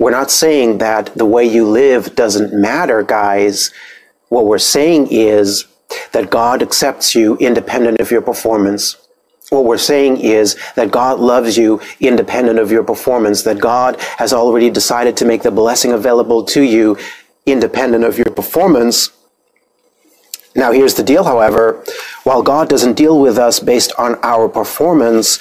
[0.00, 3.70] We're not saying that the way you live doesn't matter, guys.
[4.30, 5.66] What we're saying is
[6.12, 8.96] that God accepts you independent of your performance.
[9.50, 14.32] What we're saying is that God loves you independent of your performance, that God has
[14.32, 16.96] already decided to make the blessing available to you
[17.44, 19.10] independent of your performance.
[20.56, 21.84] Now, here's the deal, however.
[22.24, 25.40] While God doesn't deal with us based on our performance,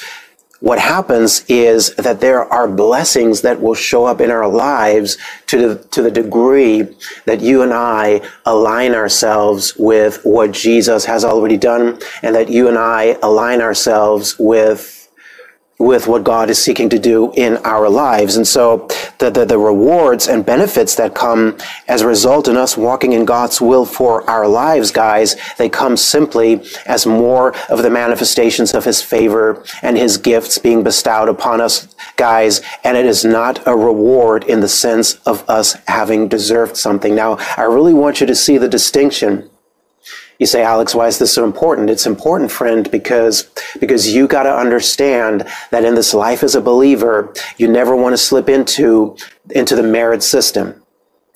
[0.59, 5.17] what happens is that there are blessings that will show up in our lives
[5.48, 6.88] to the, to the degree
[7.26, 12.67] that you and I align ourselves with what Jesus has already done and that you
[12.67, 14.98] and I align ourselves with
[15.80, 18.35] with what God is seeking to do in our lives.
[18.35, 22.75] And so the, the, the, rewards and benefits that come as a result in us
[22.75, 27.89] walking in God's will for our lives, guys, they come simply as more of the
[27.89, 32.61] manifestations of His favor and His gifts being bestowed upon us, guys.
[32.83, 37.16] And it is not a reward in the sense of us having deserved something.
[37.16, 39.49] Now, I really want you to see the distinction
[40.40, 41.90] you say, Alex, why is this so important?
[41.90, 46.62] It's important, friend, because, because you got to understand that in this life as a
[46.62, 49.17] believer, you never want to slip into,
[49.50, 50.82] into the merit system.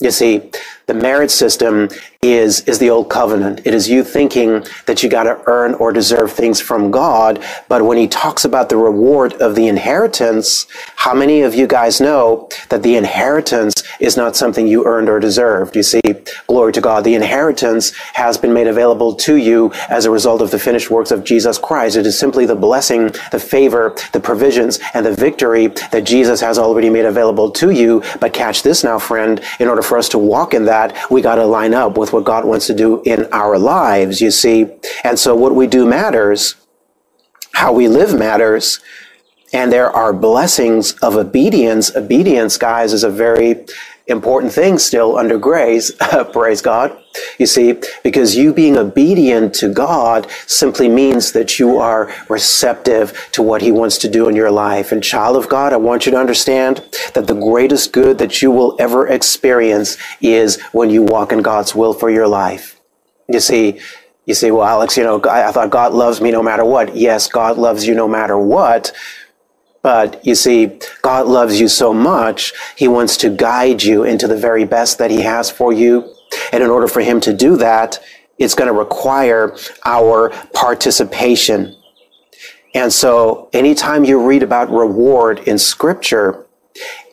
[0.00, 0.50] You see,
[0.86, 1.88] the merit system
[2.22, 3.60] is, is the old covenant.
[3.64, 7.44] It is you thinking that you got to earn or deserve things from God.
[7.68, 12.00] But when he talks about the reward of the inheritance, how many of you guys
[12.00, 15.76] know that the inheritance is not something you earned or deserved?
[15.76, 16.00] You see,
[16.46, 17.04] glory to God.
[17.04, 21.10] The inheritance has been made available to you as a result of the finished works
[21.10, 21.96] of Jesus Christ.
[21.96, 26.58] It is simply the blessing, the favor, the provisions, and the victory that Jesus has
[26.58, 28.02] already made available to you.
[28.20, 31.22] But catch this now, friend, in order for us to walk in that, that, we
[31.22, 34.66] got to line up with what God wants to do in our lives, you see.
[35.04, 36.56] And so what we do matters.
[37.52, 38.80] How we live matters.
[39.52, 41.94] And there are blessings of obedience.
[41.94, 43.64] Obedience, guys, is a very
[44.06, 45.92] important thing still under grace.
[46.32, 46.98] Praise God.
[47.38, 53.42] You see, because you being obedient to God simply means that you are receptive to
[53.42, 54.92] what He wants to do in your life.
[54.92, 58.50] And child of God, I want you to understand that the greatest good that you
[58.50, 62.80] will ever experience is when you walk in God's will for your life.
[63.28, 63.80] You see,
[64.26, 66.96] you say, well, Alex, you know, I, I thought God loves me no matter what.
[66.96, 68.92] Yes, God loves you no matter what.
[69.84, 74.36] But you see, God loves you so much, He wants to guide you into the
[74.36, 76.10] very best that He has for you.
[76.52, 78.02] And in order for Him to do that,
[78.38, 81.76] it's going to require our participation.
[82.74, 86.43] And so anytime you read about reward in scripture,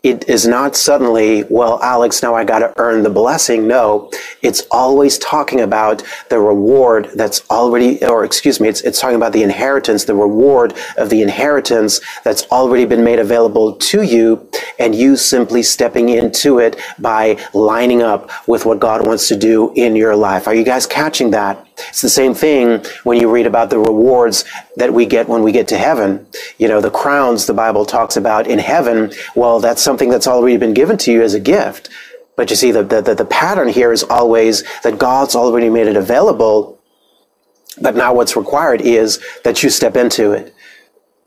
[0.04, 3.68] it is not suddenly, well, Alex, now I got to earn the blessing.
[3.68, 9.16] No, it's always talking about the reward that's already, or excuse me, it's, it's talking
[9.16, 14.50] about the inheritance, the reward of the inheritance that's already been made available to you,
[14.80, 19.72] and you simply stepping into it by lining up with what God wants to do
[19.76, 20.48] in your life.
[20.48, 21.68] Are you guys catching that?
[21.90, 25.52] It's the same thing when you read about the rewards that we get when we
[25.52, 26.26] get to heaven.
[26.58, 30.58] You know, the crowns the Bible talks about in heaven, well, that's something that's already
[30.58, 31.90] been given to you as a gift.
[32.36, 35.96] But you see, the, the, the pattern here is always that God's already made it
[35.96, 36.80] available.
[37.82, 40.54] But now what's required is that you step into it.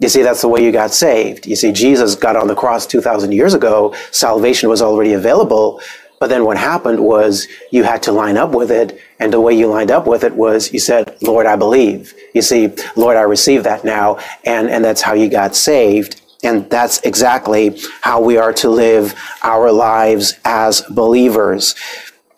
[0.00, 1.46] You see, that's the way you got saved.
[1.46, 3.94] You see, Jesus got on the cross 2,000 years ago.
[4.10, 5.80] Salvation was already available.
[6.24, 8.98] But then what happened was you had to line up with it.
[9.20, 12.14] And the way you lined up with it was you said, Lord, I believe.
[12.32, 14.18] You see, Lord, I receive that now.
[14.46, 16.22] And, and that's how you got saved.
[16.42, 21.74] And that's exactly how we are to live our lives as believers.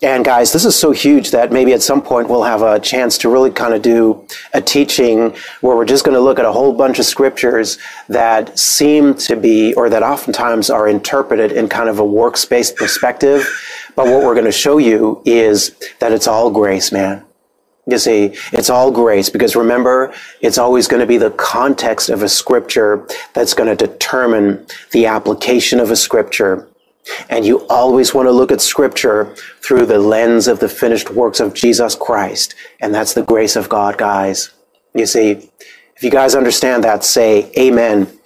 [0.03, 3.17] And guys, this is so huge that maybe at some point we'll have a chance
[3.19, 6.51] to really kind of do a teaching where we're just going to look at a
[6.51, 11.89] whole bunch of scriptures that seem to be, or that oftentimes are interpreted in kind
[11.89, 13.47] of a works-based perspective.
[13.97, 17.25] But what we're going to show you is that it's all grace, man.
[17.87, 22.21] You see, it's all grace because remember, it's always going to be the context of
[22.21, 26.67] a scripture that's going to determine the application of a scripture.
[27.27, 31.39] And you always want to look at scripture through the lens of the finished works
[31.39, 32.53] of Jesus Christ.
[32.79, 34.51] And that's the grace of God, guys.
[34.93, 35.49] You see,
[35.95, 38.16] if you guys understand that, say amen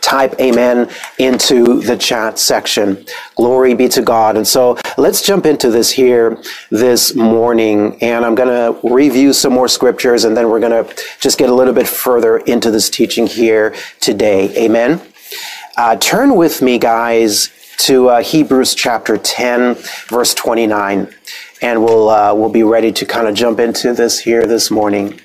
[0.00, 3.04] type amen into the chat section.
[3.36, 4.36] Glory be to God.
[4.36, 7.98] And so let's jump into this here this morning.
[8.02, 11.48] And I'm going to review some more scriptures and then we're going to just get
[11.48, 14.54] a little bit further into this teaching here today.
[14.56, 15.00] Amen.
[15.76, 19.74] Uh, turn with me, guys, to uh, Hebrews chapter 10,
[20.08, 21.12] verse 29.
[21.60, 25.20] And we'll, uh, we'll be ready to kind of jump into this here this morning.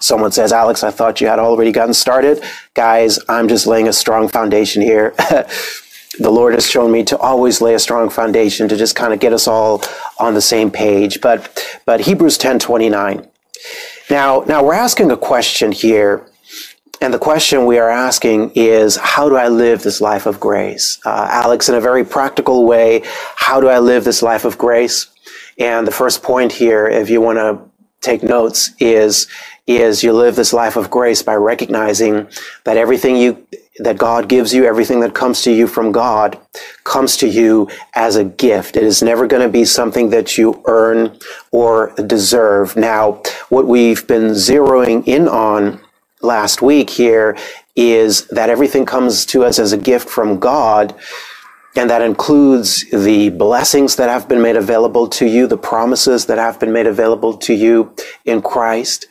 [0.00, 2.42] Someone says, Alex, I thought you had already gotten started.
[2.74, 5.14] Guys, I'm just laying a strong foundation here.
[6.18, 9.20] the Lord has shown me to always lay a strong foundation to just kind of
[9.20, 9.82] get us all
[10.18, 11.20] on the same page.
[11.20, 13.28] But, but Hebrews 10 29.
[14.10, 16.26] Now, now we're asking a question here.
[17.02, 21.00] And the question we are asking is, how do I live this life of grace?
[21.04, 23.02] Uh, Alex, in a very practical way,
[23.36, 25.06] how do I live this life of grace?
[25.58, 27.58] And the first point here, if you want to
[28.02, 29.28] take notes, is
[29.66, 32.28] is you live this life of grace by recognizing
[32.64, 33.46] that everything you
[33.78, 36.38] that God gives you, everything that comes to you from God,
[36.84, 38.76] comes to you as a gift.
[38.76, 41.18] It is never going to be something that you earn
[41.50, 42.76] or deserve.
[42.76, 45.80] Now, what we've been zeroing in on
[46.20, 47.38] last week here
[47.74, 50.94] is that everything comes to us as a gift from God.
[51.76, 56.36] And that includes the blessings that have been made available to you, the promises that
[56.36, 59.06] have been made available to you in Christ.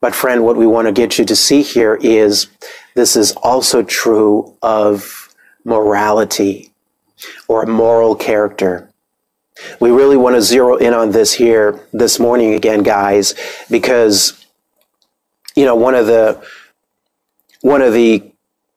[0.00, 2.48] But friend, what we want to get you to see here is
[2.94, 5.34] this is also true of
[5.64, 6.70] morality
[7.48, 8.90] or moral character.
[9.80, 13.34] We really want to zero in on this here this morning again, guys,
[13.70, 14.44] because,
[15.54, 16.42] you know, one of the,
[17.62, 18.22] one of the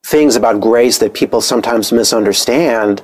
[0.06, 3.02] things about grace that people sometimes misunderstand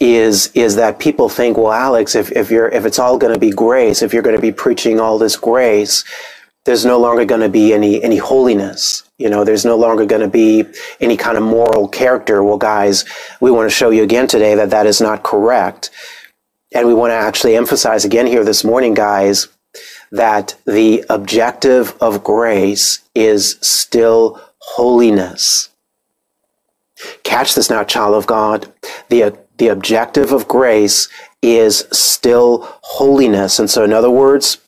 [0.00, 3.38] is is that people think, well, Alex, if, if you're if it's all going to
[3.38, 6.04] be grace, if you're going to be preaching all this grace,
[6.64, 9.44] there's no longer going to be any any holiness you know?
[9.44, 10.64] There's no longer going to be
[11.00, 12.42] any kind of moral character.
[12.42, 13.04] Well guys
[13.40, 15.90] we want to show you again today that that is not correct.
[16.74, 19.46] And we want to actually emphasize again here this morning guys
[20.10, 25.68] that the objective of grace is still holiness.
[27.22, 28.72] Catch this now child of god.
[29.08, 31.08] The the objective of grace
[31.40, 33.60] is still holiness.
[33.60, 34.58] And so in other words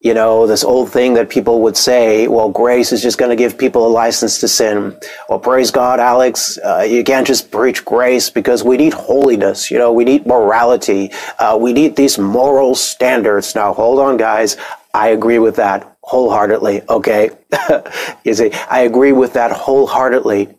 [0.00, 3.36] you know, this old thing that people would say, well, grace is just going to
[3.36, 4.96] give people a license to sin.
[5.28, 9.70] Well, praise God, Alex, uh, you can't just preach grace because we need holiness.
[9.70, 11.10] You know, we need morality.
[11.38, 13.54] Uh, we need these moral standards.
[13.54, 14.56] Now, hold on, guys.
[14.92, 16.82] I agree with that wholeheartedly.
[16.88, 17.30] Okay.
[18.24, 20.54] you see, I agree with that wholeheartedly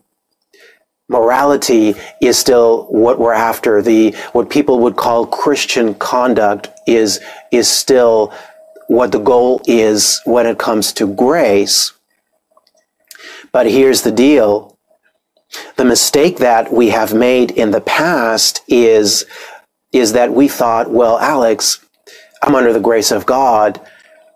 [1.08, 3.82] morality is still what we're after.
[3.82, 7.20] The what people would call Christian conduct is
[7.50, 8.32] is still
[8.88, 11.92] what the goal is when it comes to grace.
[13.52, 14.76] But here's the deal.
[15.76, 19.24] The mistake that we have made in the past is,
[19.92, 21.84] is that we thought, well, Alex,
[22.42, 23.80] I'm under the grace of God.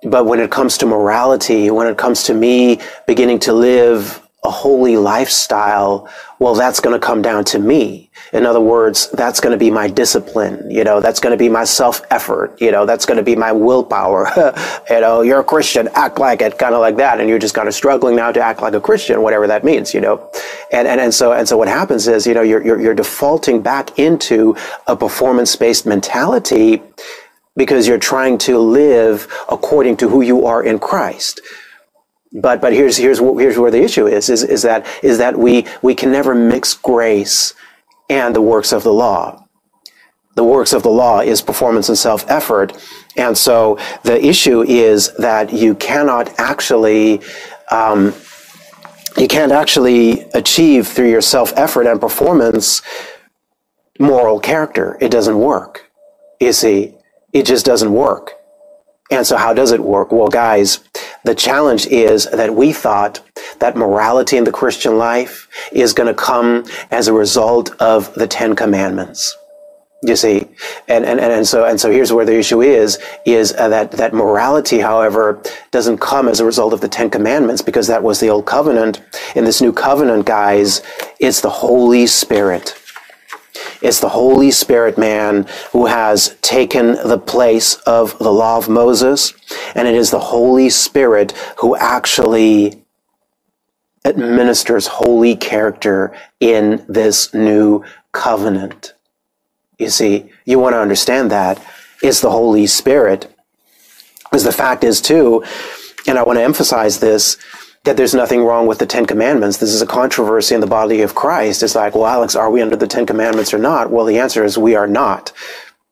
[0.04, 4.50] But when it comes to morality, when it comes to me beginning to live a
[4.50, 6.08] holy lifestyle,
[6.38, 8.10] well, that's going to come down to me.
[8.32, 10.70] In other words, that's going to be my discipline.
[10.70, 12.58] You know, that's going to be my self effort.
[12.61, 14.31] You know, that's going to be my willpower.
[14.90, 17.20] you know, you're a Christian, act like it, kind of like that.
[17.20, 19.93] And you're just kind of struggling now to act like a Christian, whatever that means,
[19.93, 20.31] you know.
[20.73, 23.61] And, and, and so, and so what happens is, you know, you're, you're, you're defaulting
[23.61, 24.56] back into
[24.87, 26.83] a performance based mentality
[27.54, 31.42] because you're trying to live according to who you are in Christ.
[32.35, 35.66] But but here's here's here's where the issue is is is that is that we
[35.83, 37.52] we can never mix grace
[38.09, 39.47] and the works of the law.
[40.35, 42.73] The works of the law is performance and self effort,
[43.16, 47.21] and so the issue is that you cannot actually.
[47.71, 48.14] Um,
[49.18, 52.80] you can't actually achieve through your self effort and performance
[53.99, 54.97] moral character.
[55.00, 55.90] It doesn't work.
[56.40, 56.97] You see,
[57.32, 58.32] it just doesn't work.
[59.12, 60.11] And so how does it work?
[60.11, 60.81] Well, guys,
[61.23, 63.21] the challenge is that we thought
[63.59, 68.26] that morality in the Christian life is going to come as a result of the
[68.26, 69.37] Ten Commandments.
[70.02, 70.49] You see,
[70.88, 74.14] and, and, and so and so here's where the issue is is uh, that that
[74.14, 75.40] morality, however,
[75.71, 79.00] doesn't come as a result of the Ten Commandments because that was the old covenant.
[79.37, 80.83] In this new covenant, guys,
[81.21, 82.81] it's the Holy Spirit
[83.82, 89.34] it's the Holy Spirit man who has taken the place of the law of Moses.
[89.74, 92.84] And it is the Holy Spirit who actually
[94.04, 98.94] administers holy character in this new covenant.
[99.78, 101.64] You see, you want to understand that
[102.02, 103.34] is the Holy Spirit.
[104.24, 105.44] Because the fact is too,
[106.06, 107.36] and I want to emphasize this,
[107.84, 109.58] that there's nothing wrong with the Ten Commandments.
[109.58, 111.62] This is a controversy in the body of Christ.
[111.62, 113.90] It's like, well, Alex, are we under the Ten Commandments or not?
[113.90, 115.32] Well, the answer is we are not.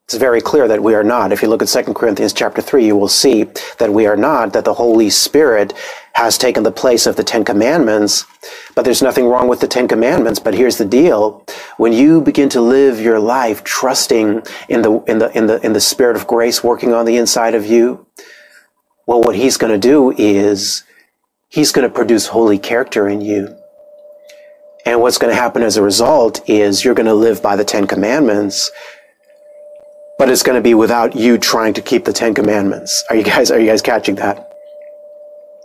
[0.04, 1.32] It's very clear that we are not.
[1.32, 3.44] If you look at 2 Corinthians chapter 3, you will see
[3.78, 5.72] that we are not, that the Holy Spirit
[6.14, 8.24] has taken the place of the Ten Commandments.
[8.74, 10.40] But there's nothing wrong with the Ten Commandments.
[10.40, 11.44] But here's the deal.
[11.76, 15.72] When you begin to live your life trusting in the, in the, in the, in
[15.72, 18.06] the Spirit of grace working on the inside of you,
[19.06, 20.84] well, what He's going to do is
[21.50, 23.56] He's going to produce holy character in you.
[24.86, 27.64] And what's going to happen as a result is you're going to live by the
[27.64, 28.70] Ten Commandments
[30.20, 33.02] but it's going to be without you trying to keep the Ten Commandments.
[33.08, 34.52] Are you guys, are you guys catching that?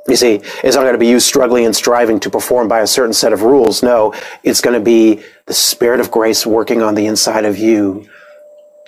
[0.08, 2.88] You see, it's not going to be you struggling and striving to perform by a
[2.88, 3.84] certain set of rules.
[3.84, 4.14] No,
[4.44, 8.08] it's going to be the Spirit of grace working on the inside of you,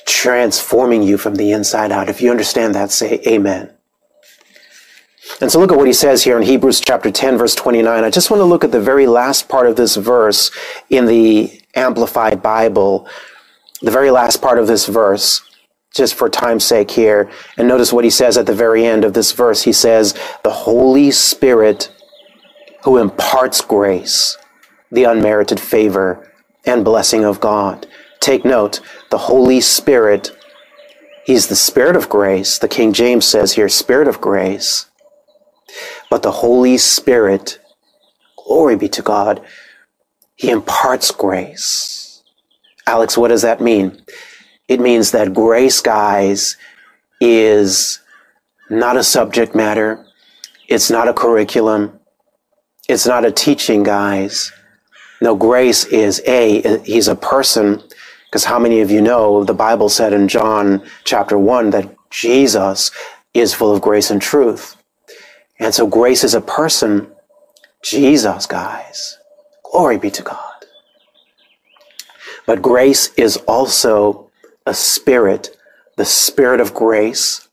[0.05, 2.07] transforming you from the inside out.
[2.07, 3.76] If you understand that, say amen.
[5.41, 8.03] And so look at what he says here in Hebrews chapter 10, verse 29.
[8.03, 10.51] I just want to look at the very last part of this verse
[10.89, 13.07] in the Amplified Bible,
[13.81, 15.41] the very last part of this verse
[15.93, 17.29] just for time's sake here.
[17.57, 19.63] And notice what he says at the very end of this verse.
[19.63, 21.91] He says, the Holy Spirit
[22.83, 24.37] who imparts grace,
[24.91, 26.31] the unmerited favor
[26.65, 27.87] and blessing of God.
[28.19, 28.79] Take note,
[29.09, 30.31] the Holy Spirit,
[31.25, 32.59] he's the Spirit of grace.
[32.59, 34.85] The King James says here, Spirit of grace.
[36.09, 37.59] But the Holy Spirit,
[38.45, 39.41] glory be to God,
[40.35, 42.23] he imparts grace.
[42.85, 44.01] Alex, what does that mean?
[44.69, 46.55] It means that grace, guys,
[47.19, 47.99] is
[48.69, 50.05] not a subject matter.
[50.69, 51.99] It's not a curriculum.
[52.87, 54.51] It's not a teaching, guys.
[55.21, 57.83] No, grace is a, he's a person.
[58.25, 62.91] Because how many of you know the Bible said in John chapter 1 that Jesus
[63.33, 64.76] is full of grace and truth?
[65.59, 67.09] And so grace is a person.
[67.83, 69.17] Jesus, guys.
[69.63, 70.39] Glory be to God.
[72.45, 74.29] But grace is also
[74.65, 75.55] a spirit,
[75.97, 77.46] the spirit of grace.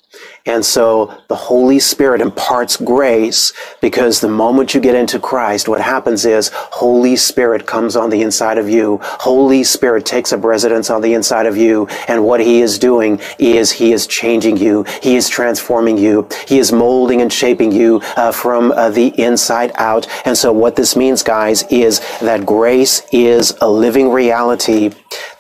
[0.47, 5.81] And so the Holy Spirit imparts grace because the moment you get into Christ, what
[5.81, 8.99] happens is Holy Spirit comes on the inside of you.
[9.03, 11.87] Holy Spirit takes up residence on the inside of you.
[12.09, 14.85] And what he is doing is he is changing you.
[15.03, 16.29] He is transforming you.
[16.47, 20.07] He is molding and shaping you uh, from uh, the inside out.
[20.27, 24.91] And so what this means, guys, is that grace is a living reality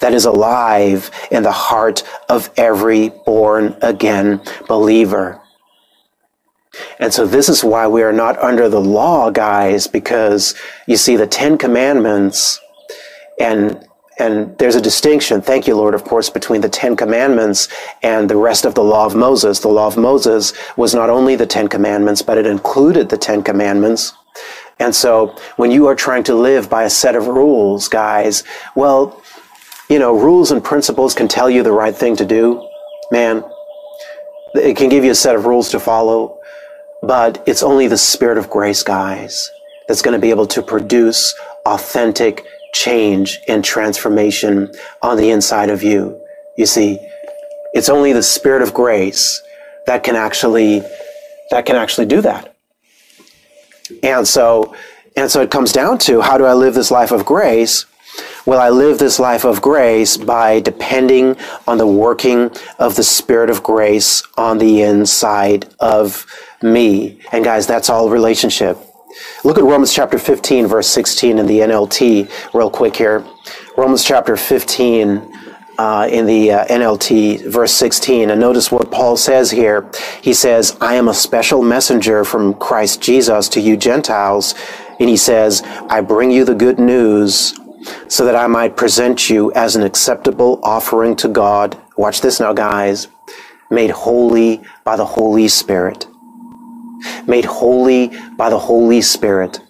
[0.05, 5.41] that is alive in the heart of every born again believer.
[6.99, 10.55] And so this is why we are not under the law, guys, because
[10.87, 12.61] you see the Ten Commandments
[13.41, 13.83] and
[14.19, 17.69] and there's a distinction, thank you, Lord, of course, between the Ten Commandments
[18.03, 19.59] and the rest of the law of Moses.
[19.59, 23.43] The law of Moses was not only the Ten Commandments, but it included the Ten
[23.43, 24.13] Commandments.
[24.79, 28.45] And so when you are trying to live by a set of rules, guys,
[28.77, 29.21] well,
[29.89, 32.69] you know, rules and principles can tell you the right thing to do,
[33.11, 33.45] man.
[34.55, 36.39] It can give you a set of rules to follow,
[37.03, 39.51] but it's only the Spirit of grace, guys,
[39.89, 41.35] that's going to be able to produce
[41.67, 44.73] authentic change and transformation
[45.03, 46.21] on the inside of you.
[46.57, 46.99] You see,
[47.73, 49.43] it's only the Spirit of grace
[49.87, 50.81] that can actually,
[51.51, 52.55] that can actually do that.
[54.03, 54.75] And so,
[55.17, 57.87] and so it comes down to how do I live this life of grace?
[58.47, 61.35] Will I live this life of grace by depending
[61.67, 66.27] on the working of the Spirit of grace on the inside of
[66.61, 67.21] me?
[67.33, 68.77] And guys, that's all relationship.
[69.45, 73.25] Look at Romans chapter 15, verse 16 in the NLT, real quick here.
[73.79, 75.33] Romans chapter 15,
[75.79, 78.29] uh, in the uh, NLT, verse 16.
[78.29, 79.91] And notice what Paul says here.
[80.21, 84.55] He says, I am a special messenger from Christ Jesus to you Gentiles.
[85.01, 87.59] And he says, I bring you the good news
[88.09, 91.81] so that I might present you as an acceptable offering to God.
[91.97, 93.09] Watch this now, guys.
[93.71, 96.07] Made holy by the Holy Spirit.
[97.27, 99.61] Made holy by the Holy Spirit.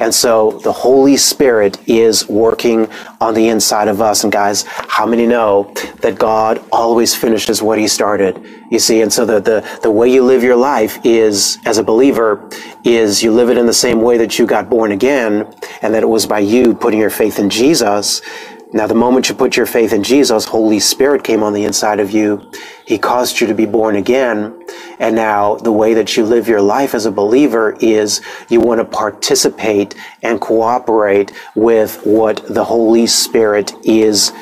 [0.00, 2.88] And so the Holy Spirit is working
[3.20, 4.24] on the inside of us.
[4.24, 8.44] And guys, how many know that God always finishes what he started?
[8.70, 11.84] You see, and so the, the, the way you live your life is, as a
[11.84, 12.48] believer,
[12.82, 15.52] is you live it in the same way that you got born again,
[15.82, 18.22] and that it was by you putting your faith in Jesus
[18.72, 21.98] now, the moment you put your faith in Jesus, Holy Spirit came on the inside
[21.98, 22.52] of you.
[22.86, 24.64] He caused you to be born again.
[25.00, 28.78] And now the way that you live your life as a believer is you want
[28.78, 34.32] to participate and cooperate with what the Holy Spirit is,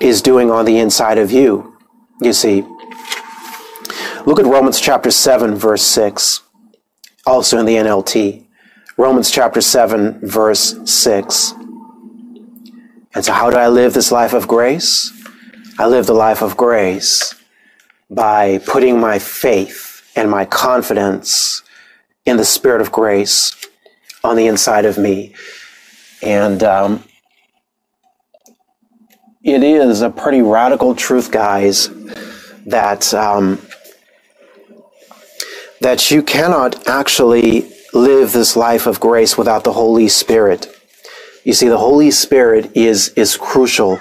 [0.00, 1.76] is doing on the inside of you.
[2.20, 2.62] You see,
[4.26, 6.42] look at Romans chapter 7, verse 6,
[7.24, 8.44] also in the NLT.
[8.96, 11.54] Romans chapter 7, verse 6.
[13.16, 15.10] And so, how do I live this life of grace?
[15.78, 17.34] I live the life of grace
[18.10, 21.62] by putting my faith and my confidence
[22.26, 23.56] in the Spirit of grace
[24.22, 25.34] on the inside of me.
[26.22, 27.04] And um,
[29.42, 31.88] it is a pretty radical truth, guys,
[32.66, 33.62] that um,
[35.80, 40.75] that you cannot actually live this life of grace without the Holy Spirit.
[41.46, 44.00] You see, the Holy Spirit is is crucial.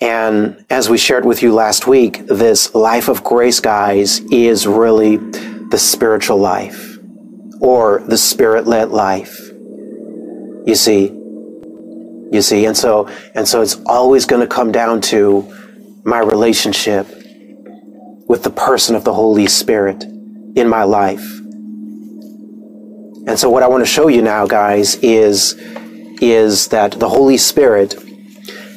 [0.00, 5.18] And as we shared with you last week, this life of grace, guys, is really
[5.18, 6.96] the spiritual life
[7.60, 9.38] or the spirit led life.
[10.64, 11.08] You see,
[12.32, 15.46] you see, and so, and so it's always going to come down to
[16.02, 17.06] my relationship
[18.26, 20.02] with the person of the Holy Spirit
[20.56, 21.40] in my life.
[23.26, 25.54] And so what I want to show you now, guys, is,
[26.32, 27.94] is that the Holy Spirit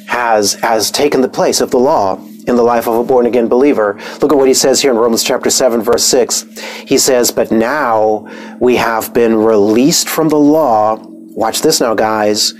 [0.06, 3.48] has, has taken the place of the law in the life of a born again
[3.48, 4.00] believer.
[4.20, 6.46] Look at what he says here in Romans chapter 7 verse 6.
[6.86, 8.26] He says, but now
[8.58, 10.98] we have been released from the law.
[11.00, 12.54] Watch this now, guys.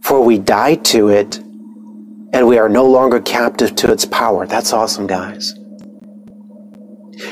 [0.00, 1.36] For we died to it
[2.32, 4.46] and we are no longer captive to its power.
[4.46, 5.54] That's awesome, guys.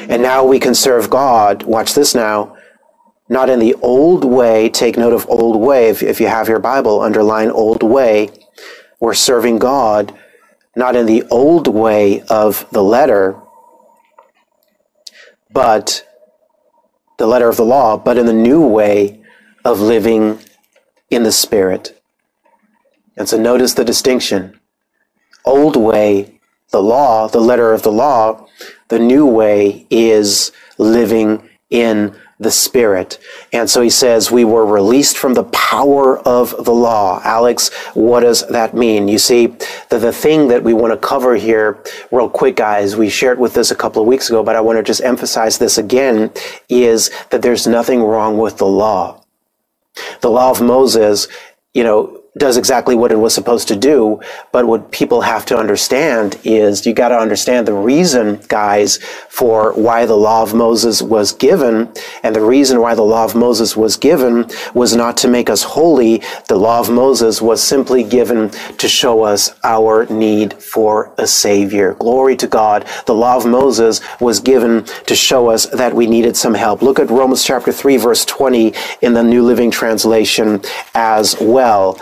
[0.09, 1.63] And now we can serve God.
[1.63, 2.54] Watch this now
[3.35, 4.69] not in the old way.
[4.69, 5.89] Take note of old way.
[5.89, 8.31] If, if you have your Bible, underline old way.
[9.01, 10.17] We're serving God
[10.77, 13.37] not in the old way of the letter,
[15.53, 16.07] but
[17.19, 19.21] the letter of the law, but in the new way
[19.65, 20.39] of living
[21.11, 22.01] in the Spirit.
[23.17, 24.61] And so notice the distinction.
[25.45, 28.47] Old way, the law, the letter of the law,
[28.89, 33.19] the new way is living in the Spirit.
[33.53, 37.21] And so he says, we were released from the power of the law.
[37.25, 39.09] Alex, what does that mean?
[39.09, 39.47] You see,
[39.91, 43.55] the, the thing that we want to cover here real quick, guys, we shared with
[43.55, 46.33] this a couple of weeks ago, but I want to just emphasize this again,
[46.69, 49.23] is that there's nothing wrong with the law.
[50.21, 51.29] The law of Moses,
[51.73, 54.21] you know, does exactly what it was supposed to do.
[54.51, 59.73] But what people have to understand is you got to understand the reason, guys, for
[59.75, 61.93] why the law of Moses was given.
[62.23, 65.63] And the reason why the law of Moses was given was not to make us
[65.63, 66.23] holy.
[66.49, 71.95] The law of Moses was simply given to show us our need for a savior.
[71.95, 72.87] Glory to God.
[73.07, 76.83] The law of Moses was given to show us that we needed some help.
[76.83, 80.61] Look at Romans chapter 3 verse 20 in the New Living Translation
[80.95, 82.01] as well.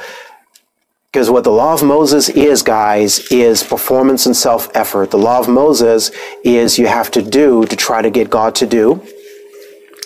[1.12, 5.10] Because what the law of Moses is, guys, is performance and self effort.
[5.10, 6.10] The law of Moses
[6.42, 9.02] is you have to do to try to get God to do.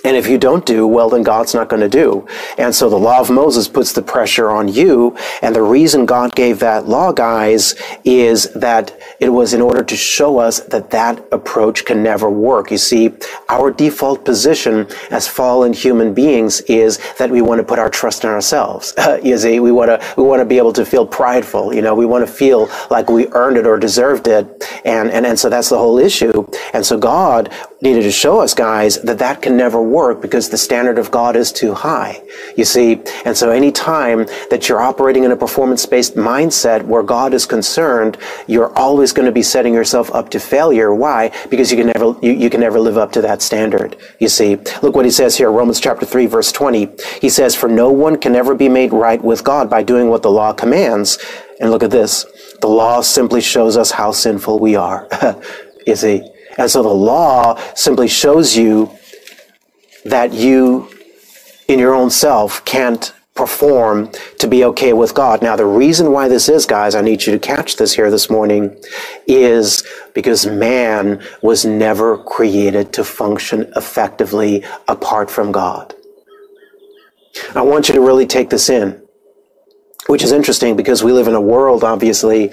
[0.06, 2.28] And if you don't do, well, then God's not going to do.
[2.58, 5.16] And so the law of Moses puts the pressure on you.
[5.42, 9.96] And the reason God gave that law, guys, is that it was in order to
[9.96, 12.70] show us that that approach can never work.
[12.70, 13.14] You see,
[13.48, 18.22] our default position as fallen human beings is that we want to put our trust
[18.22, 18.94] in ourselves.
[19.24, 21.74] you see, we want to, we want to be able to feel prideful.
[21.74, 24.46] You know, we want to feel like we earned it or deserved it.
[24.84, 26.48] And, and, and so that's the whole issue.
[26.72, 30.58] And so God needed to show us, guys, that that can never work because the
[30.58, 32.22] standard of God is too high.
[32.56, 37.32] You see, and so any time that you're operating in a performance-based mindset where God
[37.32, 40.94] is concerned, you're always going to be setting yourself up to failure.
[40.94, 41.32] Why?
[41.50, 43.96] Because you can never you, you can never live up to that standard.
[44.18, 46.88] You see, look what he says here, Romans chapter 3, verse 20.
[47.20, 50.22] He says, For no one can ever be made right with God by doing what
[50.22, 51.18] the law commands.
[51.60, 52.26] And look at this.
[52.60, 55.08] The law simply shows us how sinful we are.
[55.86, 56.22] you see.
[56.58, 58.90] And so the law simply shows you
[60.08, 60.88] that you,
[61.68, 65.42] in your own self, can't perform to be okay with God.
[65.42, 68.30] Now, the reason why this is, guys, I need you to catch this here this
[68.30, 68.74] morning,
[69.26, 75.94] is because man was never created to function effectively apart from God.
[77.54, 79.02] I want you to really take this in,
[80.06, 82.52] which is interesting because we live in a world, obviously,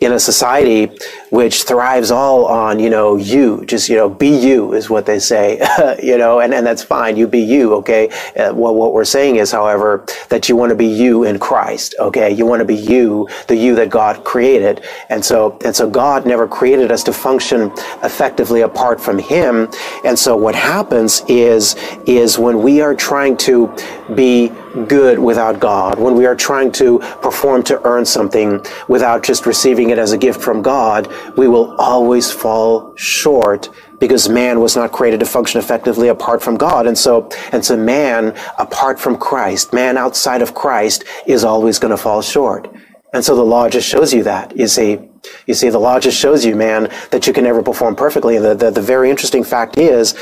[0.00, 0.90] in a society
[1.30, 5.18] which thrives all on, you know, you, just, you know, be you is what they
[5.18, 5.58] say,
[6.02, 7.16] you know, and, and that's fine.
[7.16, 8.08] You be you, okay?
[8.36, 11.94] Uh, well, what we're saying is, however, that you want to be you in Christ,
[11.98, 12.30] okay?
[12.30, 14.84] You want to be you, the you that God created.
[15.08, 19.68] And so, and so God never created us to function effectively apart from Him.
[20.04, 21.74] And so what happens is,
[22.06, 23.74] is when we are trying to
[24.14, 24.52] be
[24.86, 29.90] good without God, when we are trying to perform to earn something without just receiving
[29.90, 34.92] it as a gift from God, we will always fall short because man was not
[34.92, 36.86] created to function effectively apart from God.
[36.86, 41.90] And so, and so man apart from Christ, man outside of Christ is always going
[41.90, 42.72] to fall short.
[43.12, 44.54] And so the law just shows you that.
[44.56, 44.98] You see,
[45.46, 48.36] you see, the law just shows you, man, that you can never perform perfectly.
[48.36, 50.14] And the, the, the very interesting fact is,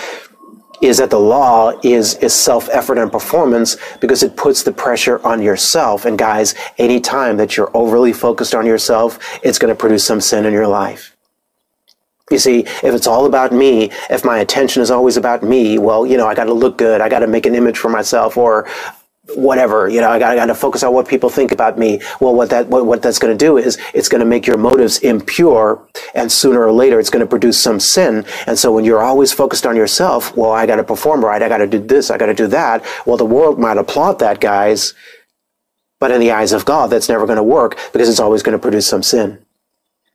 [0.80, 5.40] is that the law is, is self-effort and performance because it puts the pressure on
[5.42, 6.04] yourself.
[6.04, 10.44] And guys, anytime that you're overly focused on yourself, it's going to produce some sin
[10.44, 11.16] in your life.
[12.30, 16.06] You see, if it's all about me, if my attention is always about me, well,
[16.06, 17.00] you know, I got to look good.
[17.00, 18.66] I got to make an image for myself or
[19.34, 22.00] whatever, you know, I got, I got to focus on what people think about me.
[22.20, 24.58] Well, what that, what, what that's going to do is it's going to make your
[24.58, 28.26] motives impure and sooner or later it's going to produce some sin.
[28.46, 31.42] And so when you're always focused on yourself, well, I got to perform right.
[31.42, 32.10] I got to do this.
[32.10, 32.84] I got to do that.
[33.06, 34.94] Well, the world might applaud that, guys.
[36.00, 38.56] But in the eyes of God, that's never going to work because it's always going
[38.56, 39.43] to produce some sin.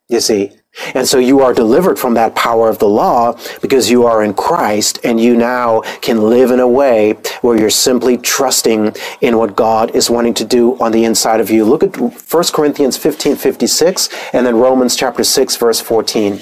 [0.10, 0.60] You see?
[0.96, 4.34] And so you are delivered from that power of the law because you are in
[4.34, 9.56] Christ and you now can live in a way where you're simply trusting in what
[9.56, 11.66] God is wanting to do on the inside of you.
[11.66, 16.40] Look at 1 Corinthians 15, 56 and then Romans chapter 6 verse 14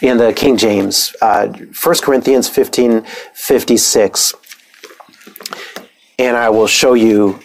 [0.00, 1.14] in the King James.
[1.20, 3.02] Uh, 1 Corinthians 15,
[3.34, 4.34] 56.
[6.18, 7.40] And I will show you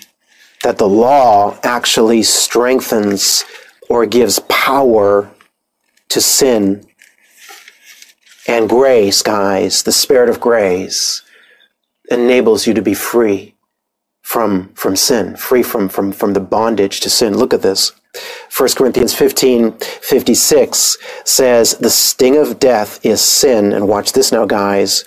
[0.63, 3.43] that the law actually strengthens
[3.89, 5.32] or gives power
[6.10, 6.86] to sin.
[8.48, 11.22] And grace, guys, the spirit of grace
[12.10, 13.56] enables you to be free
[14.22, 17.38] from, from sin, free from, from, from the bondage to sin.
[17.38, 17.91] Look at this.
[18.56, 23.74] 1 Corinthians 15, 56 says, the sting of death is sin.
[23.74, 25.04] And watch this now, guys.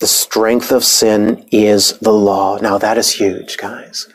[0.00, 2.58] The strength of sin is the law.
[2.58, 4.08] Now that is huge, guys.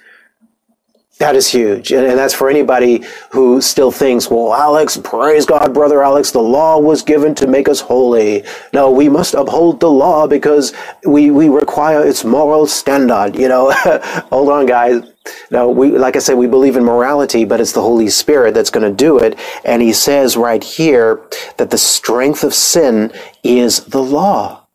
[1.17, 1.93] That is huge.
[1.93, 6.41] And, and, that's for anybody who still thinks, well, Alex, praise God, brother Alex, the
[6.41, 8.43] law was given to make us holy.
[8.73, 10.73] No, we must uphold the law because
[11.05, 13.37] we, we require its moral standard.
[13.37, 13.71] You know,
[14.29, 15.03] hold on, guys.
[15.51, 18.69] No, we, like I said, we believe in morality, but it's the Holy Spirit that's
[18.69, 19.39] going to do it.
[19.63, 21.21] And he says right here
[21.57, 24.67] that the strength of sin is the law.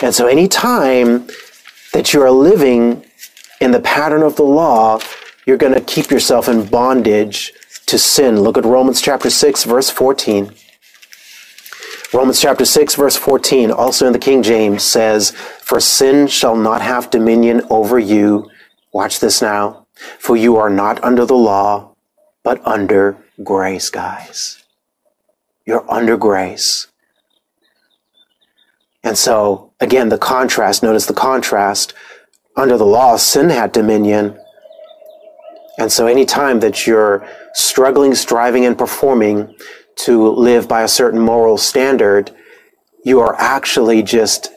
[0.00, 1.26] And so anytime
[1.92, 3.04] that you are living
[3.60, 5.00] in the pattern of the law,
[5.46, 7.52] you're going to keep yourself in bondage
[7.86, 8.40] to sin.
[8.40, 10.52] Look at Romans chapter 6, verse 14.
[12.12, 16.82] Romans chapter 6, verse 14, also in the King James, says, For sin shall not
[16.82, 18.50] have dominion over you.
[18.92, 19.86] Watch this now.
[20.18, 21.94] For you are not under the law,
[22.42, 24.64] but under grace, guys.
[25.66, 26.88] You're under grace.
[29.04, 31.94] And so, again, the contrast, notice the contrast
[32.60, 34.38] under the law, sin had dominion.
[35.78, 39.54] And so anytime that you're struggling, striving, and performing
[39.96, 42.30] to live by a certain moral standard,
[43.02, 44.52] you are actually just,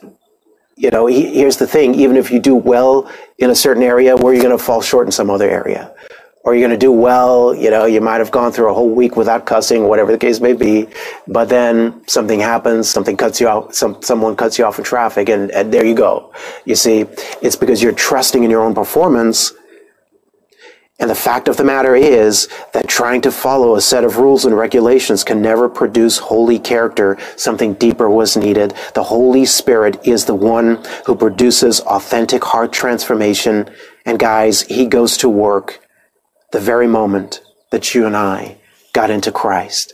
[0.76, 4.34] you know, here's the thing, even if you do well in a certain area, where
[4.34, 5.94] you're going to fall short in some other area
[6.44, 7.56] or you're going to do well.
[7.56, 10.40] You know, you might have gone through a whole week without cussing, whatever the case
[10.40, 10.88] may be,
[11.28, 15.30] but then something happens, something cuts you off, some, someone cuts you off in traffic,
[15.30, 16.34] and, and there you go.
[16.66, 17.06] You see,
[17.42, 19.54] it's because you're trusting in your own performance.
[21.00, 24.46] And the fact of the matter is that trying to follow a set of rules
[24.46, 27.18] and regulations can never produce holy character.
[27.36, 28.74] Something deeper was needed.
[28.94, 33.70] The Holy Spirit is the one who produces authentic heart transformation.
[34.06, 35.83] And guys, He goes to work
[36.54, 38.58] the very moment that you and I
[38.94, 39.94] got into Christ.